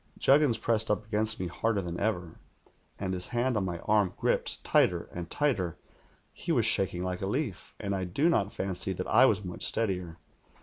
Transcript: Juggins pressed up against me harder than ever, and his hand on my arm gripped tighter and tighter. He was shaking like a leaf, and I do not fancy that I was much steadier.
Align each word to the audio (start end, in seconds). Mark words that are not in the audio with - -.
Juggins 0.17 0.57
pressed 0.57 0.89
up 0.89 1.05
against 1.05 1.39
me 1.39 1.45
harder 1.45 1.79
than 1.79 1.99
ever, 1.99 2.39
and 2.97 3.13
his 3.13 3.27
hand 3.27 3.55
on 3.55 3.63
my 3.65 3.77
arm 3.81 4.15
gripped 4.17 4.63
tighter 4.63 5.03
and 5.13 5.29
tighter. 5.29 5.77
He 6.33 6.51
was 6.51 6.65
shaking 6.65 7.03
like 7.03 7.21
a 7.21 7.27
leaf, 7.27 7.75
and 7.79 7.93
I 7.95 8.05
do 8.05 8.27
not 8.27 8.51
fancy 8.51 8.93
that 8.93 9.05
I 9.05 9.27
was 9.27 9.45
much 9.45 9.63
steadier. 9.63 10.17